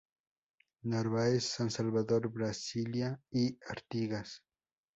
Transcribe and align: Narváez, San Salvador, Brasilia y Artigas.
Narváez, 0.81 1.45
San 1.45 1.69
Salvador, 1.69 2.29
Brasilia 2.29 3.21
y 3.31 3.55
Artigas. 3.69 4.41